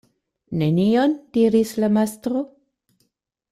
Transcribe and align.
"Nenion?" 0.61 1.13
diris 1.37 1.75
la 1.85 1.91
mastro. 1.99 2.45